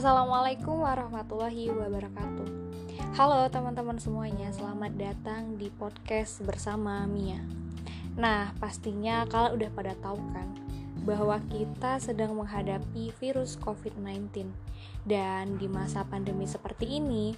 [0.00, 2.48] Assalamualaikum warahmatullahi wabarakatuh.
[3.20, 7.36] Halo teman-teman semuanya, selamat datang di podcast bersama Mia.
[8.16, 10.56] Nah, pastinya kalian udah pada tahu kan
[11.04, 14.48] bahwa kita sedang menghadapi virus COVID-19.
[15.04, 17.36] Dan di masa pandemi seperti ini,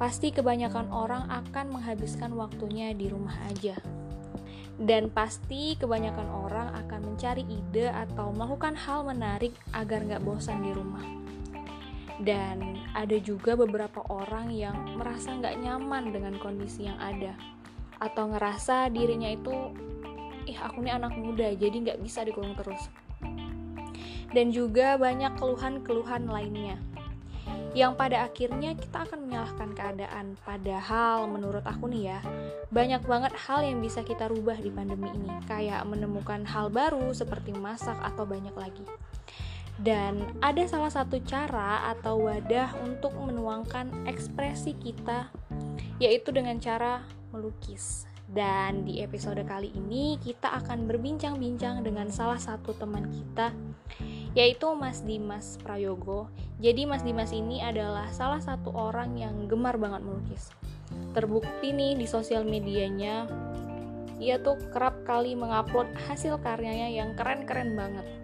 [0.00, 3.76] pasti kebanyakan orang akan menghabiskan waktunya di rumah aja.
[4.80, 10.72] Dan pasti kebanyakan orang akan mencari ide atau melakukan hal menarik agar nggak bosan di
[10.72, 11.20] rumah
[12.20, 17.32] dan ada juga beberapa orang yang merasa nggak nyaman dengan kondisi yang ada.
[18.00, 19.52] Atau ngerasa dirinya itu
[20.48, 22.92] ih aku ini anak muda jadi nggak bisa dikurung terus.
[24.30, 26.78] Dan juga banyak keluhan-keluhan lainnya.
[27.70, 30.26] Yang pada akhirnya kita akan menyalahkan keadaan.
[30.42, 32.20] Padahal menurut aku nih ya
[32.70, 35.32] banyak banget hal yang bisa kita rubah di pandemi ini.
[35.48, 38.86] Kayak menemukan hal baru seperti masak atau banyak lagi
[39.80, 45.32] dan ada salah satu cara atau wadah untuk menuangkan ekspresi kita
[45.96, 48.04] yaitu dengan cara melukis.
[48.30, 53.50] Dan di episode kali ini kita akan berbincang-bincang dengan salah satu teman kita
[54.36, 56.30] yaitu Mas Dimas Prayogo.
[56.62, 60.54] Jadi Mas Dimas ini adalah salah satu orang yang gemar banget melukis.
[61.16, 63.26] Terbukti nih di sosial medianya
[64.20, 68.19] ia tuh kerap kali mengupload hasil karyanya yang keren-keren banget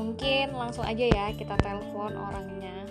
[0.00, 2.88] mungkin langsung aja ya kita telepon orangnya.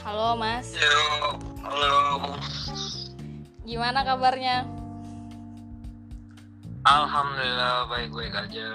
[0.00, 0.72] Halo Mas.
[0.80, 2.40] Halo, halo.
[3.68, 4.64] Gimana kabarnya?
[6.88, 8.68] Alhamdulillah baik-baik aja.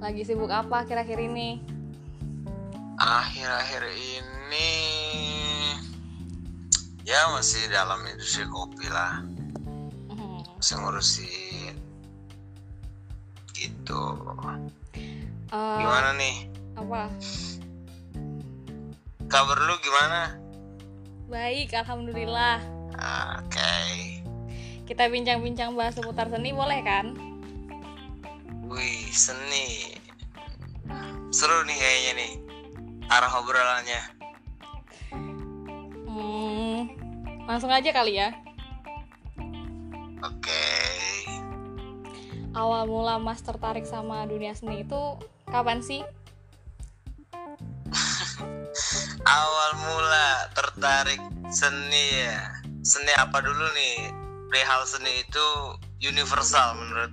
[0.00, 1.60] Lagi sibuk apa akhir-akhir ini?
[2.96, 4.72] Akhir-akhir ini
[7.04, 9.20] ya masih dalam industri kopi lah.
[10.10, 10.40] Hmm.
[10.58, 11.51] Masih ngurusin
[15.52, 16.36] Uh, gimana nih
[16.74, 17.12] Apa?
[19.28, 20.36] kabar lu gimana
[21.28, 22.60] Baik, alhamdulillah.
[22.92, 23.72] oke
[24.84, 27.12] Kita bincang-bincang bahas seputar seni boleh kan?
[28.64, 29.92] wih seni
[31.28, 32.32] seru nih kayaknya nih
[33.06, 34.00] arah obrolannya
[36.08, 36.88] Hmm,
[37.44, 38.32] langsung aja kali ya.
[40.18, 40.64] oke
[42.52, 45.00] Awal mula Mas tertarik sama dunia seni itu
[45.52, 46.00] kapan sih?
[49.28, 52.40] awal mula tertarik seni ya
[52.82, 54.10] seni apa dulu nih
[54.48, 55.46] perihal seni itu
[56.02, 57.12] universal menurut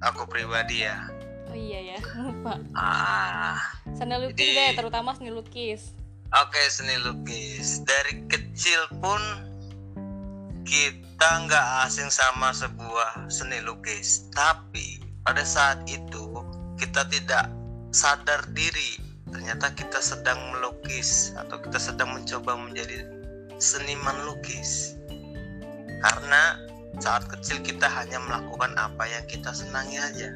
[0.00, 1.00] aku pribadi ya
[1.48, 2.56] Oh iya ya, lupa.
[2.72, 3.60] ah
[3.92, 5.92] Seni lukis Jadi- deh, terutama seni lukis.
[6.30, 9.20] oke seni lukis dari kecil pun
[10.62, 16.40] kita nggak asing sama sebuah seni lukis tapi pada saat itu
[16.74, 17.52] kita tidak
[17.92, 18.98] sadar diri.
[19.32, 23.06] Ternyata kita sedang melukis atau kita sedang mencoba menjadi
[23.56, 24.96] seniman lukis.
[26.02, 26.58] Karena
[27.00, 30.28] saat kecil kita hanya melakukan apa yang kita senangi aja.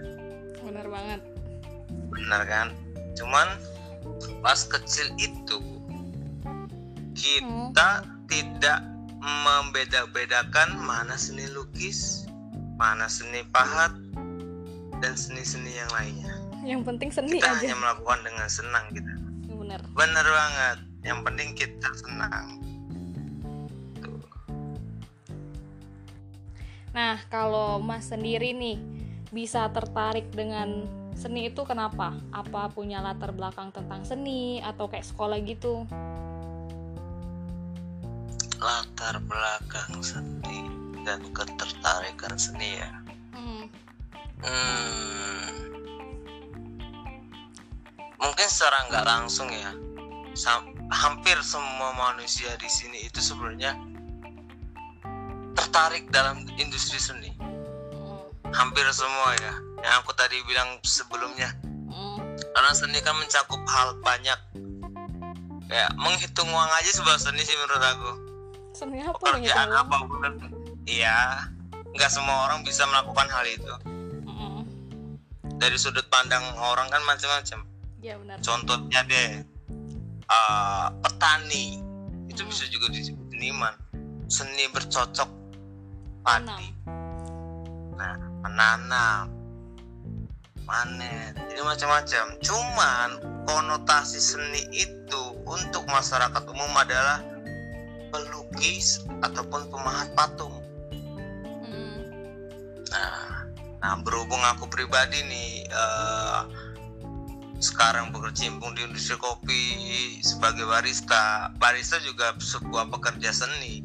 [0.62, 1.20] Bener banget.
[1.86, 2.68] benar kan?
[3.14, 3.46] Cuman
[4.40, 5.58] pas kecil itu
[7.16, 8.80] kita tidak
[9.20, 12.28] membeda-bedakan mana seni lukis
[12.76, 13.90] mana seni pahat
[15.00, 16.35] dan seni-seni yang lainnya
[16.66, 17.62] Yang penting seni kita aja.
[17.62, 19.12] hanya melakukan dengan senang kita
[19.46, 19.80] Bener.
[19.94, 22.58] bener banget yang penting kita senang
[23.98, 24.18] Tuh.
[26.90, 28.82] Nah, kalau Mas sendiri nih
[29.30, 32.18] bisa tertarik dengan seni itu kenapa?
[32.30, 35.86] Apa punya latar belakang tentang seni atau kayak sekolah gitu?
[38.56, 40.64] latar belakang seni
[41.04, 42.88] dan ketertarikan seni ya
[43.30, 43.68] Hmm.
[44.40, 45.55] Hmm.
[48.16, 49.72] Mungkin secara nggak langsung ya,
[50.92, 53.74] hampir semua manusia di sini itu sebenarnya
[55.56, 57.32] tertarik dalam industri seni.
[57.40, 58.24] Hmm.
[58.52, 59.54] Hampir semua ya.
[59.84, 61.52] Yang aku tadi bilang sebelumnya,
[61.88, 62.20] Hmm.
[62.56, 64.40] karena seni kan mencakup hal banyak.
[65.66, 68.10] Ya, menghitung uang aja sebuah seni sih menurut aku.
[68.76, 70.20] Seni apa Pekerjaan apa pun,
[70.86, 71.48] iya,
[71.96, 73.74] nggak semua orang bisa melakukan hal itu.
[74.24, 74.62] Hmm.
[75.58, 77.75] Dari sudut pandang orang kan macam-macam.
[78.06, 78.38] Ya benar.
[78.38, 79.42] contohnya deh
[80.30, 81.82] uh, petani.
[82.30, 82.50] Itu Hmm.
[82.54, 83.74] bisa juga disebut seniman.
[84.30, 85.30] Seni bercocok
[86.22, 86.70] padi.
[87.98, 88.14] Nah
[88.46, 89.26] menanam.
[90.66, 92.24] Panen jadi macam-macam.
[92.42, 93.08] Cuman
[93.46, 97.22] konotasi seni itu untuk masyarakat umum adalah
[98.10, 100.58] pelukis ataupun pemahat patung.
[101.62, 102.02] Hmm.
[102.90, 103.46] Nah,
[103.78, 106.40] nah berhubung aku pribadi nih eh,
[107.58, 109.62] sekarang berkecimpung di industri kopi
[110.20, 111.50] sebagai barista.
[111.56, 113.84] Barista juga sebuah pekerja seni.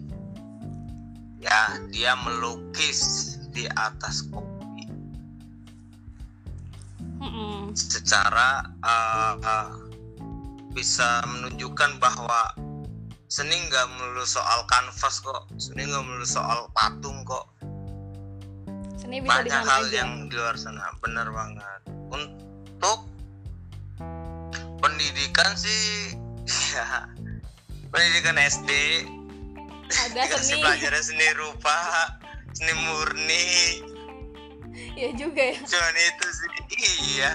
[1.41, 4.51] Ya dia melukis di atas kopi.
[7.21, 7.77] Mm-mm.
[7.77, 9.77] secara uh, uh,
[10.73, 12.50] bisa menunjukkan bahwa
[13.29, 15.45] seni nggak melulu soal kanvas kok.
[15.62, 17.45] Seni nggak melulu soal patung kok.
[18.97, 20.01] Seni bisa banyak hal aja.
[20.01, 20.89] yang di luar sana.
[20.97, 21.81] Benar banget.
[22.09, 23.10] Untuk
[25.01, 26.13] pendidikan sih
[26.69, 27.09] ya
[27.89, 28.69] pendidikan SD
[29.89, 30.62] Ada dikasih seni.
[30.62, 31.77] pelajaran seni rupa
[32.53, 33.45] seni murni
[34.94, 35.57] Ya juga ya.
[35.57, 36.50] cuman itu sih
[37.18, 37.33] iya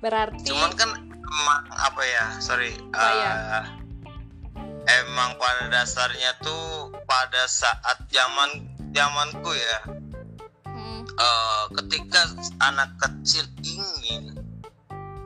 [0.00, 3.60] Berarti cuman kan emang apa ya sorry ya?
[3.60, 3.66] eh,
[5.04, 9.78] emang pada dasarnya tuh pada saat zaman zamanku ya
[11.18, 12.30] Eh, ketika
[12.62, 14.38] anak kecil ingin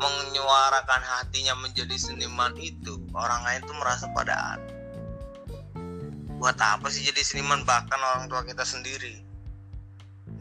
[0.01, 4.57] menyuarakan hatinya menjadi seniman itu orang lain tuh merasa pada
[6.41, 7.63] buat apa sih jadi seniman?
[7.69, 9.21] Bahkan orang tua kita sendiri.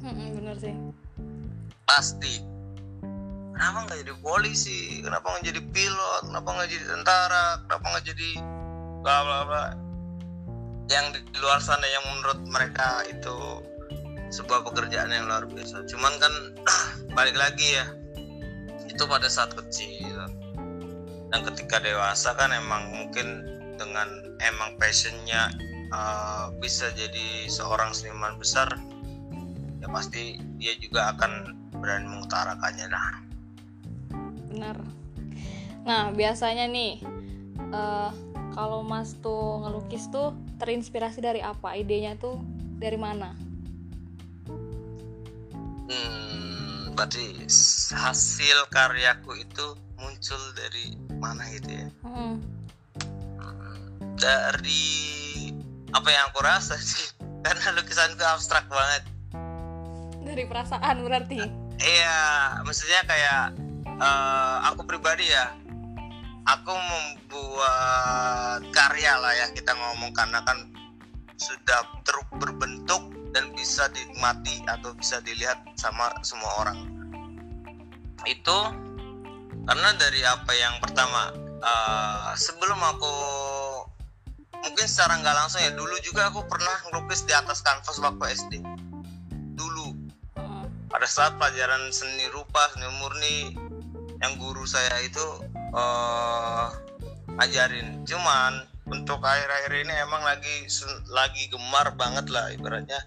[0.02, 0.74] Mm-mm, bener sih.
[1.84, 2.40] pasti.
[3.52, 5.04] Kenapa nggak jadi polisi?
[5.04, 6.22] Kenapa nggak jadi pilot?
[6.32, 7.46] Kenapa nggak jadi tentara?
[7.68, 8.30] Kenapa nggak jadi
[9.04, 9.66] bla bla bla?
[10.88, 13.36] Yang di luar sana yang menurut mereka itu
[14.32, 16.34] sebuah pekerjaan yang luar biasa cuman kan
[17.18, 17.86] balik lagi ya
[18.88, 20.28] itu pada saat kecil
[21.32, 23.44] dan ketika dewasa kan emang mungkin
[23.76, 24.08] dengan
[24.44, 25.52] emang passionnya
[25.92, 28.68] uh, bisa jadi seorang seniman besar
[29.84, 33.32] ya pasti dia juga akan berani mengutarakannya nah
[34.52, 34.78] Benar.
[35.88, 37.00] Nah, biasanya nih
[37.72, 38.12] eh
[38.52, 41.72] kalau Mas tuh ngelukis tuh terinspirasi dari apa?
[41.80, 42.44] Idenya tuh
[42.78, 43.32] dari mana?
[45.92, 47.44] Hmm, berarti
[47.92, 49.66] hasil karyaku itu
[50.00, 51.88] muncul dari mana gitu ya?
[52.08, 52.36] Mm,
[54.18, 54.88] dari
[55.92, 57.12] apa yang aku rasa sih?
[57.46, 59.04] Karena lukisanku abstrak banget.
[60.22, 61.42] Dari perasaan berarti.
[61.82, 65.50] iya maksudnya kayak eh, aku pribadi ya.
[66.42, 70.58] Aku membuat karya lah ya kita ngomong karena kan
[71.38, 76.80] sudah terus berbentuk dan bisa dinikmati atau bisa dilihat sama semua orang.
[78.28, 78.58] Itu
[79.66, 83.16] karena dari apa yang pertama eh, sebelum aku
[84.62, 88.54] mungkin secara nggak langsung ya dulu juga aku pernah ngelukis di atas kanvas waktu SD
[89.58, 89.96] dulu.
[90.38, 93.38] Mm, pada saat pelajaran seni rupa seni murni
[94.22, 95.26] yang guru saya itu
[95.74, 96.68] eh
[97.40, 98.04] ajarin.
[98.06, 100.68] Cuman untuk akhir-akhir ini emang lagi
[101.10, 103.00] lagi gemar banget lah ibaratnya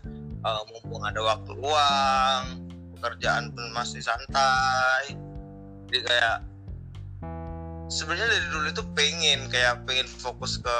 [0.45, 5.17] eh, mumpung ada waktu luang pekerjaan pun masih santai.
[5.89, 6.37] Jadi kayak
[7.93, 10.79] sebenarnya dari dulu itu pengen kayak pengen fokus ke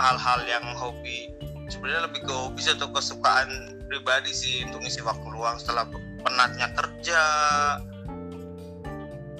[0.00, 1.32] hal-hal yang hobi.
[1.68, 5.88] Sebenarnya lebih ke hobi atau kesukaan pribadi sih untuk ngisi waktu luang setelah
[6.24, 7.22] penatnya kerja.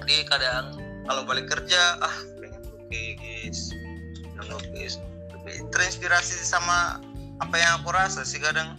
[0.05, 3.73] Jadi kadang kalau balik kerja ah pengen lukis
[4.17, 5.01] pengen lukis.
[5.33, 7.01] Lebih terinspirasi sama
[7.39, 8.77] apa yang aku rasa sih kadang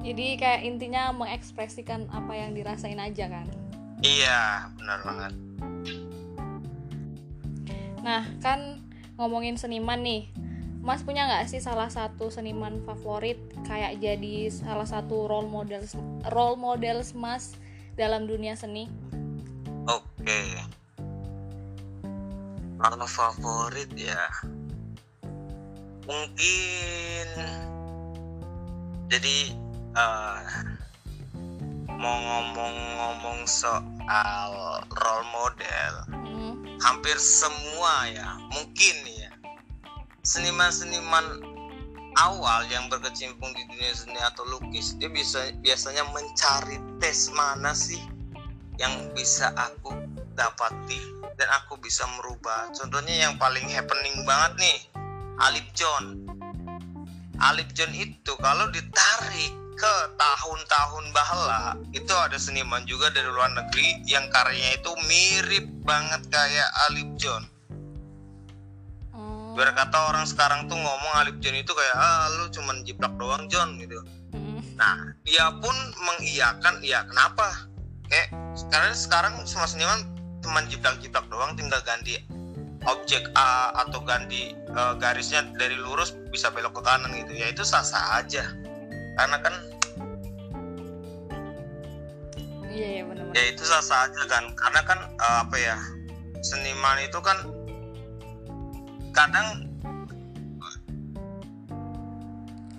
[0.00, 3.46] Jadi kayak intinya mengekspresikan apa yang dirasain aja kan.
[4.00, 5.32] iya benar banget
[8.00, 8.80] Nah, kan
[9.20, 10.32] ngomongin seniman nih.
[10.80, 13.36] Mas punya nggak sih salah satu seniman favorit
[13.68, 15.84] kayak jadi salah satu role model
[16.32, 17.52] role model Mas
[18.00, 18.88] dalam dunia seni?
[19.84, 20.40] oke
[22.80, 24.24] kalau favorit ya
[26.08, 27.28] mungkin
[29.12, 29.36] jadi
[29.96, 30.40] eh,
[32.00, 34.52] mau ngomong-ngomong soal
[34.88, 35.94] role model
[36.40, 39.28] Hmm, hampir semua ya mungkin ya
[40.24, 41.42] seniman-seniman
[42.16, 48.00] awal yang berkecimpung di dunia seni atau lukis dia bisa biasanya mencari tes mana sih
[48.80, 49.92] yang bisa aku
[50.32, 51.00] dapati
[51.36, 52.72] dan aku bisa merubah.
[52.72, 54.78] Contohnya yang paling happening banget nih
[55.44, 56.24] Alip John.
[57.40, 64.04] Alip John itu kalau ditarik ke tahun-tahun bahala itu ada seniman juga dari luar negeri
[64.04, 67.48] yang karyanya itu mirip banget kayak Alip John.
[69.16, 73.48] Hmm, berkata orang sekarang tuh ngomong Alip John itu kayak ah lu cuman jiplak doang
[73.48, 74.04] John gitu.
[74.36, 77.48] Hmm, nah dia pun mengiyakan ya kenapa?
[78.12, 80.04] Kayak sekarang sekarang semua seniman
[80.44, 82.20] cuman jiplak-jiplak doang tinggal ganti
[82.84, 87.32] objek A atau ganti eh, garisnya dari lurus bisa belok ke kanan gitu.
[87.32, 88.59] Ya itu sah-sah aja
[89.20, 89.54] karena kan
[92.72, 94.44] iya iya benar ya itu sah sah aja kan.
[94.56, 95.76] Karena kan uh, apa ya
[96.40, 97.36] seniman itu kan
[99.12, 99.68] kadang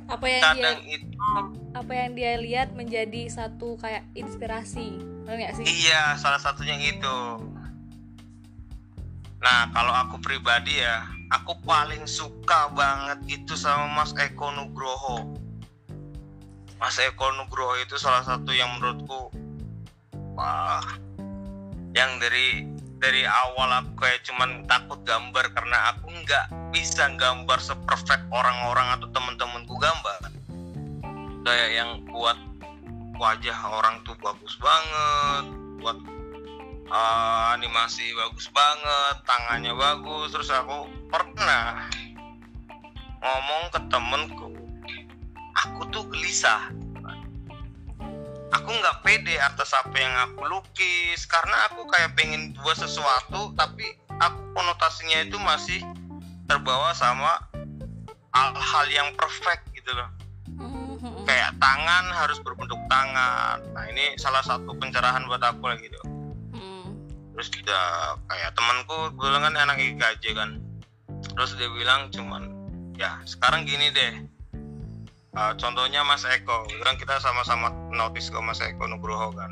[0.09, 1.29] apa yang kadang dia itu
[1.77, 4.97] apa yang dia lihat menjadi satu kayak inspirasi
[5.29, 5.63] nggak sih?
[5.63, 7.17] Iya salah satunya itu.
[9.39, 15.40] Nah kalau aku pribadi ya aku paling suka banget itu sama Mas Eko Nugroho
[16.81, 19.29] Mas Eko Nugroho itu salah satu yang menurutku
[20.33, 20.81] wah
[21.93, 22.65] yang dari
[22.97, 29.05] dari awal aku kayak cuman takut gambar karena aku nggak bisa gambar seperfect orang-orang atau
[29.13, 30.33] temen-temenku gambar.
[31.45, 32.37] Kayak yang buat
[33.21, 35.45] wajah orang tuh bagus banget
[35.77, 35.97] buat
[36.89, 41.85] uh, animasi bagus banget tangannya bagus terus aku pernah
[43.21, 44.50] ngomong ke temenku
[46.31, 46.71] gelisah
[48.55, 53.83] aku nggak pede atas apa yang aku lukis karena aku kayak pengen buat sesuatu tapi
[54.15, 55.83] aku konotasinya itu masih
[56.47, 57.35] terbawa sama
[58.31, 60.07] hal-hal yang perfect gitu loh.
[60.55, 61.27] Mhm.
[61.27, 63.59] kayak tangan harus berbentuk tangan.
[63.75, 65.99] Nah ini salah satu pencerahan buat aku lah gitu
[67.35, 67.83] terus dia
[68.31, 70.63] kayak temanku bilang kan anak IKJ kan.
[71.35, 72.55] Terus dia bilang cuman
[72.95, 74.31] ya sekarang gini deh
[75.31, 76.67] Uh, contohnya Mas Eko.
[76.83, 79.51] Kan kita sama-sama notice ke Mas Eko Nugroho kan.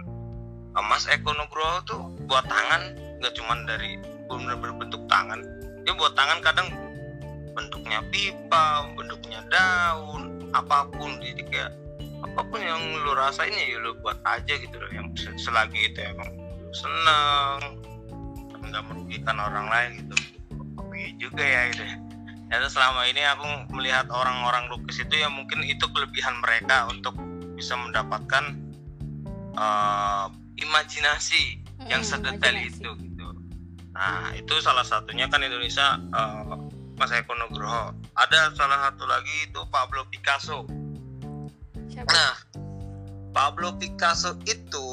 [0.75, 3.95] Uh, Mas Eko Nugroho tuh buat tangan nggak cuman dari
[4.27, 5.39] benar berbentuk tangan.
[5.87, 6.67] Dia buat tangan kadang
[7.55, 11.15] bentuknya pipa bentuknya daun apa pun.
[11.23, 11.71] Jadi kayak
[12.27, 14.91] apa pun yang lu rasain ya lu buat aja gitu loh.
[14.91, 16.27] Yang se- selagi itu emang
[16.59, 17.79] lu seneng
[18.67, 20.15] nggak merugikan orang lain gitu.
[20.75, 22.08] Oke juga ya itu
[22.49, 27.13] ya selama ini aku melihat orang-orang lukis itu ya mungkin itu kelebihan mereka untuk
[27.53, 28.57] bisa mendapatkan
[29.53, 30.25] eh,
[30.57, 32.81] imajinasi yang Mhm, sedetail imajinasi.
[32.81, 33.27] itu gitu
[33.89, 36.55] nah itu salah satunya kan Indonesia eh,
[36.95, 40.65] Mas Eko Nugroho ada salah satu lagi itu Pablo Picasso
[41.89, 42.05] Siapa?
[42.05, 42.33] Nah,
[43.31, 44.87] Pablo Picasso itu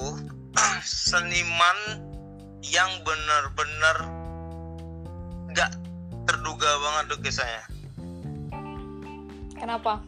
[0.82, 1.78] seniman
[2.64, 3.96] yang benar-benar
[6.46, 7.64] terduga banget lukisannya.
[9.58, 9.98] Kenapa?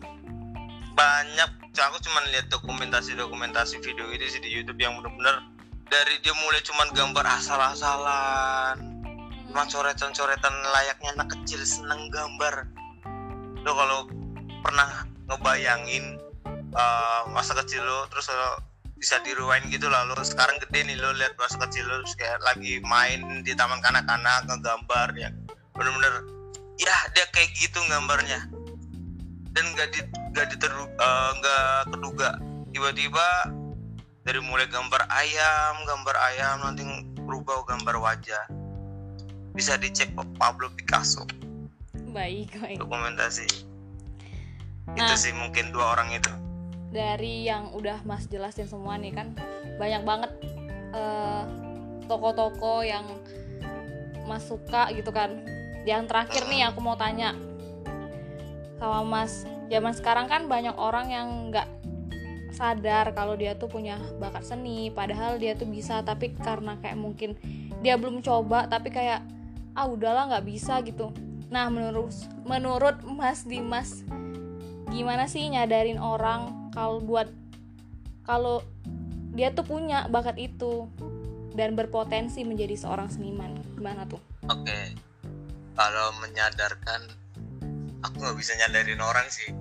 [0.94, 5.42] Banyak, aku cuma lihat dokumentasi-dokumentasi video itu sih di YouTube yang benar-benar
[5.90, 9.02] dari dia mulai cuman gambar asal-asalan,
[9.50, 12.70] cuma coretan-coretan layaknya anak kecil seneng gambar.
[13.66, 14.06] Lo kalau
[14.62, 16.22] pernah ngebayangin
[16.70, 18.62] uh, masa kecil lo terus lo
[18.94, 22.38] bisa di rewind gitu lah lo sekarang gede nih lo lihat masa kecil lo kayak
[22.46, 25.30] lagi main di taman kanak-kanak ngegambar ya
[25.78, 26.14] bener-bener
[26.76, 28.42] ya dia kayak gitu gambarnya
[29.54, 30.00] dan nggak di
[30.34, 32.30] nggak diteru uh, nggak keduga
[32.74, 33.26] tiba-tiba
[34.26, 36.82] dari mulai gambar ayam gambar ayam nanti
[37.24, 38.44] berubah gambar wajah
[39.54, 41.22] bisa dicek Pablo Picasso
[42.10, 42.78] Baik, baik.
[42.78, 43.46] dokumentasi
[44.88, 45.20] itu Nah.
[45.20, 46.32] sih mungkin dua orang itu
[46.88, 49.36] Dari yang udah Mas jelasin semua nih kan
[49.76, 50.32] banyak banget
[50.96, 51.44] eh,
[52.08, 53.04] toko-toko yang
[54.24, 55.44] Mas suka gitu kan.
[55.88, 57.32] Yang terakhir nih aku mau tanya.
[58.76, 61.64] Sama Mas, zaman sekarang kan banyak orang yang nggak
[62.52, 67.40] sadar kalau dia tuh punya bakat seni, padahal dia tuh bisa tapi karena kayak mungkin
[67.80, 69.24] dia belum coba tapi kayak
[69.72, 71.08] ah udahlah nggak bisa gitu.
[71.48, 72.12] Nah menurut
[72.44, 74.04] menurut Mas Dimas
[74.92, 77.32] gimana sih nyadarin orang kalau buat
[78.28, 78.60] kalau
[79.32, 80.84] dia tuh punya bakat itu
[81.56, 83.56] dan berpotensi menjadi seorang seniman?
[83.72, 84.20] Gimana tuh?
[84.50, 85.07] Oke
[85.78, 87.14] kalau menyadarkan
[88.02, 89.54] aku nggak bisa nyadarin orang sih.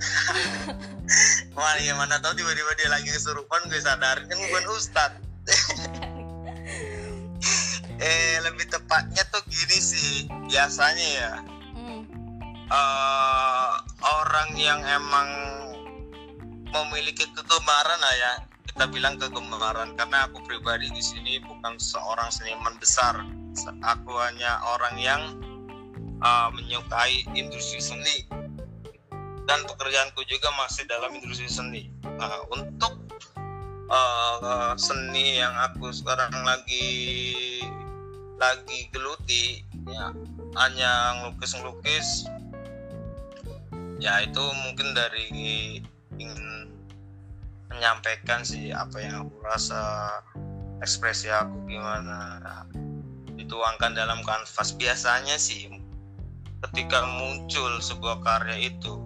[1.56, 4.26] Wah, ya mana tahu tiba-tiba dia lagi kesurupan gue sadarin.
[4.26, 5.12] Kan bukan ustad.
[8.00, 11.32] Eh lebih tepatnya tuh gini sih biasanya ya.
[11.76, 12.08] Hmm.
[12.72, 15.28] eh, orang yang emang
[16.72, 18.32] memiliki kegemaran lah ya.
[18.64, 23.20] Kita bilang kegemaran karena aku pribadi di sini bukan seorang seniman besar.
[23.84, 25.20] Aku hanya orang yang
[26.20, 28.28] eh, menyukai industri seni.
[29.48, 31.90] Dan pekerjaanku juga masih dalam industri seni.
[32.04, 33.00] Nah, untuk
[33.90, 36.88] eh, seni yang aku sekarang lagi
[38.40, 40.16] lagi geluti ya
[40.56, 42.24] hanya ngelukis-ngelukis
[44.00, 45.28] ya itu mungkin dari
[46.16, 46.40] ingin
[47.68, 50.08] menyampaikan sih apa yang aku rasa
[50.80, 52.40] ekspresi aku gimana.
[52.40, 52.64] Nah,
[53.36, 54.72] dituangkan dalam kanvas.
[54.74, 55.68] Biasanya sih
[56.68, 59.00] ketika muncul sebuah karya itu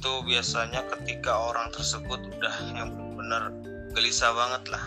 [0.00, 2.88] itu biasanya ketika orang tersebut udah yang
[3.20, 3.52] benar
[3.92, 4.84] gelisah banget lah.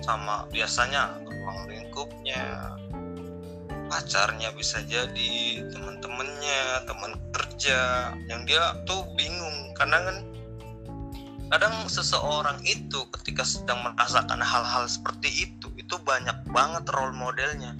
[0.00, 2.72] Sama biasanya ruang lingkupnya
[3.92, 9.76] pacarnya bisa jadi teman-temannya teman kerja yang dia tuh bingung.
[9.76, 10.16] Karena kan
[11.52, 17.76] kadang seseorang itu ketika sedang merasakan hal-hal seperti itu itu banyak banget role modelnya.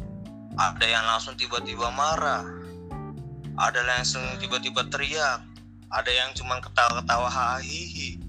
[0.61, 2.58] Ada yang langsung tiba-tiba marah
[3.59, 5.43] ada yang langsung tiba-tiba teriak.
[5.89, 8.21] Ada yang cuma ketawa-ketawa hahihi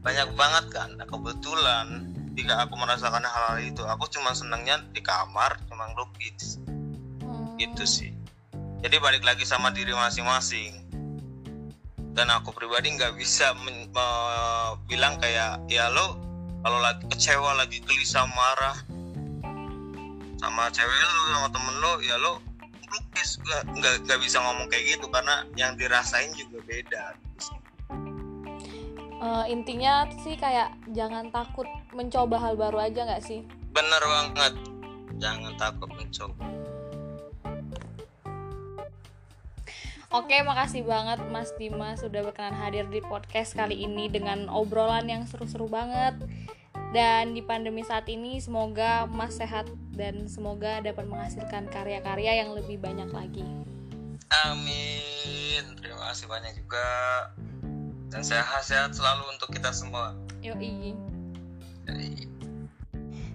[0.00, 0.88] banyak banget kan.
[0.96, 3.82] Nah, kebetulan jika aku merasakan hal-hal itu.
[3.84, 6.60] Aku cuma senangnya di kamar cuma lukis
[7.24, 7.56] hmm.
[7.56, 8.12] gitu sih.
[8.80, 10.76] Jadi balik lagi sama diri masing-masing.
[12.16, 13.54] Dan aku pribadi nggak bisa
[14.90, 16.18] bilang kayak ya lo
[16.60, 18.76] kalau lagi kecewa lagi gelisah marah
[20.42, 22.49] sama cewek lo sama temen lo ya lo
[22.90, 23.62] lukis nggak
[24.06, 27.04] nggak bisa ngomong kayak gitu karena yang dirasain juga beda.
[29.20, 33.44] Uh, intinya sih kayak jangan takut mencoba hal baru aja nggak sih?
[33.70, 34.54] Bener banget.
[35.20, 36.44] Jangan takut mencoba.
[40.10, 45.22] Oke, makasih banget Mas Dimas sudah berkenan hadir di podcast kali ini dengan obrolan yang
[45.22, 46.18] seru-seru banget.
[46.90, 52.82] Dan di pandemi saat ini semoga Mas sehat dan semoga dapat menghasilkan karya-karya yang lebih
[52.82, 53.46] banyak lagi.
[54.46, 55.78] Amin.
[55.78, 56.86] Terima kasih banyak juga.
[58.10, 60.18] Dan sehat-sehat selalu untuk kita semua.
[60.42, 60.98] Yoi.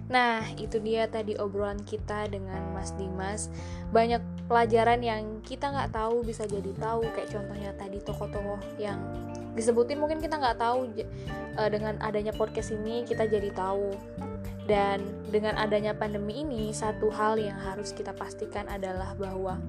[0.06, 3.50] Nah, itu dia tadi obrolan kita dengan Mas Dimas.
[3.90, 9.02] Banyak pelajaran yang kita nggak tahu bisa jadi tahu, kayak contohnya tadi tokoh-tokoh yang
[9.56, 10.92] disebutin mungkin kita nggak tahu.
[11.56, 13.96] Uh, dengan adanya podcast ini kita jadi tahu.
[14.66, 19.62] Dan dengan adanya pandemi ini, satu hal yang harus kita pastikan adalah bahwa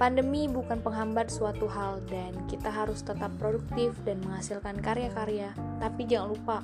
[0.00, 5.52] pandemi bukan penghambat suatu hal dan kita harus tetap produktif dan menghasilkan karya-karya.
[5.78, 6.58] Tapi jangan lupa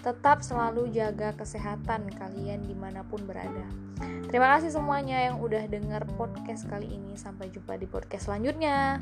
[0.00, 3.68] Tetap selalu jaga kesehatan kalian di mana pun berada.
[4.32, 7.20] Terima kasih semuanya yang udah denger podcast kali ini.
[7.20, 8.96] Sampai jumpa di podcast selanjutnya.